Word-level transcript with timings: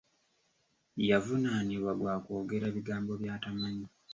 Yavunnaanibwa 1.09 1.91
gwa 1.99 2.15
kwogera 2.23 2.67
bigambo 2.75 3.11
by’atamanyi. 3.21 3.85